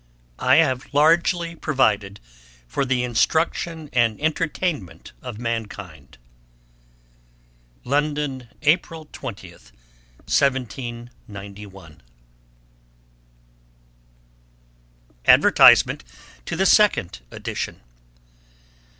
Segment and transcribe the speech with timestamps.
[0.39, 2.19] I have largely provided
[2.67, 6.17] for the instruction and entertainment of mankind.
[7.83, 12.01] London, April 20, 1791.
[15.25, 16.03] ADVERTISMENT
[16.47, 17.81] TO THE SECOND EDITION.